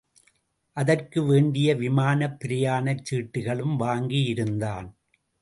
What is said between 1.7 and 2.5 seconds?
விமானப்